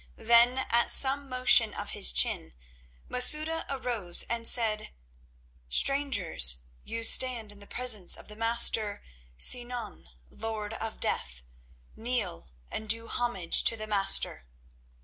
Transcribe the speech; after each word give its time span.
Then, 0.17 0.57
at 0.71 0.89
some 0.89 1.29
motion 1.29 1.75
of 1.75 1.91
his 1.91 2.11
chin, 2.11 2.53
Masouda 3.07 3.67
arose 3.69 4.23
and 4.23 4.47
said: 4.47 4.89
"Strangers, 5.69 6.61
you 6.83 7.03
stand 7.03 7.51
in 7.51 7.59
the 7.59 7.67
presence 7.67 8.17
of 8.17 8.27
the 8.27 8.35
Master, 8.35 9.03
Sinan, 9.37 10.09
Lord 10.27 10.73
of 10.73 10.99
Death. 10.99 11.43
Kneel, 11.95 12.49
and 12.71 12.89
do 12.89 13.09
homage 13.09 13.61
to 13.65 13.77
the 13.77 13.85
Master." 13.85 14.47